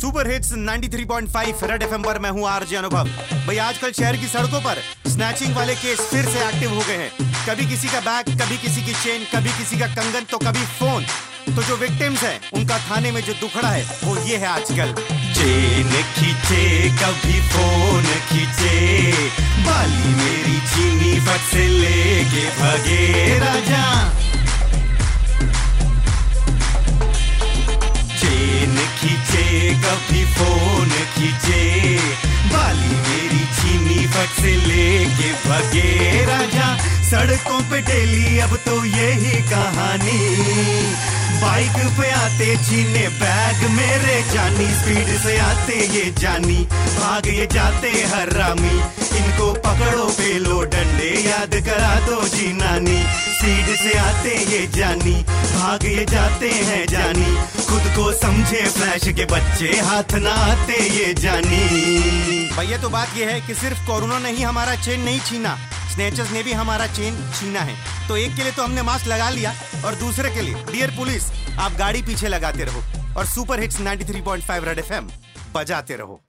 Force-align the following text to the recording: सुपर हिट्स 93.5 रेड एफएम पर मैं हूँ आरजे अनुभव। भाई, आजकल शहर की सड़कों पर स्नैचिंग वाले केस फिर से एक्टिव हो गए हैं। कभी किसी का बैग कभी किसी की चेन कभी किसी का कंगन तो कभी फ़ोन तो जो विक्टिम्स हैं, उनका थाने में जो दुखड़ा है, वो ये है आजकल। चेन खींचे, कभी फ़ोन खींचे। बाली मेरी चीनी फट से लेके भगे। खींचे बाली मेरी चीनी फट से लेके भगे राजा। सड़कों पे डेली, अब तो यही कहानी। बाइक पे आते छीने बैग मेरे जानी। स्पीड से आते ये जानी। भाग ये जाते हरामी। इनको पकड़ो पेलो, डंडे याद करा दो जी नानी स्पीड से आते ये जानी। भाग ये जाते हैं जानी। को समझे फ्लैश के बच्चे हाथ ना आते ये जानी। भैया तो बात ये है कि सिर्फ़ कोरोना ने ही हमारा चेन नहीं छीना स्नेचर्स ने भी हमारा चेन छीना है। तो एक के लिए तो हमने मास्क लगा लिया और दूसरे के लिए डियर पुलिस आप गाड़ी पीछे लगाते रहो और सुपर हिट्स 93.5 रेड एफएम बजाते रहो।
सुपर 0.00 0.30
हिट्स 0.30 0.52
93.5 0.52 1.62
रेड 1.70 1.82
एफएम 1.82 2.02
पर 2.02 2.18
मैं 2.18 2.30
हूँ 2.30 2.46
आरजे 2.48 2.76
अनुभव। 2.76 3.08
भाई, 3.46 3.56
आजकल 3.56 3.92
शहर 3.92 4.16
की 4.16 4.26
सड़कों 4.26 4.60
पर 4.60 4.78
स्नैचिंग 5.06 5.56
वाले 5.56 5.74
केस 5.74 6.00
फिर 6.00 6.24
से 6.24 6.46
एक्टिव 6.48 6.70
हो 6.74 6.80
गए 6.88 6.96
हैं। 6.96 7.10
कभी 7.48 7.66
किसी 7.66 7.88
का 7.88 8.00
बैग 8.00 8.40
कभी 8.40 8.56
किसी 8.56 8.82
की 8.82 8.92
चेन 8.92 9.26
कभी 9.34 9.50
किसी 9.58 9.78
का 9.78 9.86
कंगन 9.86 10.24
तो 10.30 10.38
कभी 10.38 10.64
फ़ोन 10.78 11.04
तो 11.56 11.62
जो 11.62 11.76
विक्टिम्स 11.76 12.22
हैं, 12.22 12.40
उनका 12.52 12.78
थाने 12.78 13.12
में 13.12 13.20
जो 13.22 13.32
दुखड़ा 13.32 13.68
है, 13.68 13.84
वो 14.04 14.16
ये 14.26 14.36
है 14.36 14.46
आजकल। 14.46 14.92
चेन 15.34 15.92
खींचे, 16.16 16.64
कभी 16.96 17.40
फ़ोन 17.48 18.04
खींचे। 18.28 19.12
बाली 19.66 20.14
मेरी 20.14 20.58
चीनी 20.72 21.20
फट 21.20 21.40
से 21.52 21.66
लेके 21.68 22.46
भगे। 22.60 23.29
खींचे 31.20 31.96
बाली 32.52 32.96
मेरी 32.96 33.38
चीनी 33.38 34.06
फट 34.06 34.40
से 34.42 34.56
लेके 34.56 35.32
भगे 35.32 36.24
राजा। 36.24 36.68
सड़कों 37.10 37.60
पे 37.60 37.80
डेली, 37.80 38.38
अब 38.38 38.56
तो 38.56 38.84
यही 38.84 39.42
कहानी। 39.42 40.18
बाइक 41.42 41.76
पे 41.98 42.10
आते 42.10 42.56
छीने 42.56 43.08
बैग 43.08 43.70
मेरे 43.70 44.24
जानी। 44.32 44.66
स्पीड 44.66 45.18
से 45.18 45.38
आते 45.38 45.86
ये 45.86 46.14
जानी। 46.18 46.68
भाग 46.72 47.28
ये 47.28 47.48
जाते 47.52 47.88
हरामी। 47.88 48.74
इनको 49.18 49.52
पकड़ो 49.52 50.04
पेलो, 50.04 50.62
डंडे 50.62 51.28
याद 51.28 51.54
करा 51.54 51.94
दो 52.00 52.28
जी 52.28 52.52
नानी 52.52 53.02
स्पीड 53.38 53.76
से 53.76 53.98
आते 53.98 54.36
ये 54.52 54.66
जानी। 54.76 55.22
भाग 55.54 55.84
ये 55.84 56.06
जाते 56.10 56.50
हैं 56.50 56.86
जानी। 56.88 57.39
को 57.96 58.12
समझे 58.12 58.60
फ्लैश 58.68 59.02
के 59.16 59.24
बच्चे 59.24 59.68
हाथ 59.80 60.14
ना 60.14 60.30
आते 60.30 60.76
ये 60.88 61.12
जानी। 61.14 62.48
भैया 62.56 62.78
तो 62.82 62.88
बात 62.88 63.16
ये 63.16 63.24
है 63.32 63.40
कि 63.40 63.54
सिर्फ़ 63.54 63.86
कोरोना 63.86 64.18
ने 64.18 64.30
ही 64.30 64.42
हमारा 64.42 64.74
चेन 64.74 65.00
नहीं 65.00 65.20
छीना 65.20 65.56
स्नेचर्स 65.92 66.32
ने 66.32 66.42
भी 66.42 66.52
हमारा 66.52 66.86
चेन 66.86 67.16
छीना 67.34 67.60
है। 67.60 67.76
तो 68.08 68.16
एक 68.16 68.36
के 68.36 68.42
लिए 68.42 68.52
तो 68.52 68.62
हमने 68.62 68.82
मास्क 68.82 69.06
लगा 69.06 69.30
लिया 69.30 69.54
और 69.84 69.94
दूसरे 69.94 70.30
के 70.30 70.42
लिए 70.42 70.64
डियर 70.72 70.90
पुलिस 70.96 71.30
आप 71.58 71.72
गाड़ी 71.78 72.02
पीछे 72.02 72.28
लगाते 72.28 72.64
रहो 72.64 72.82
और 73.18 73.26
सुपर 73.26 73.60
हिट्स 73.60 73.80
93.5 73.80 74.64
रेड 74.64 74.78
एफएम 74.78 75.10
बजाते 75.54 75.96
रहो। 75.96 76.20